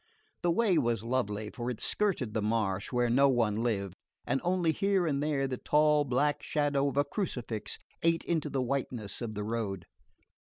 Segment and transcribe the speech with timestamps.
[0.41, 3.93] The way was lonely, for it skirted the marsh, where no one lived;
[4.25, 8.63] and only here and there the tall black shadow of a crucifix ate into the
[8.63, 9.85] whiteness of the road.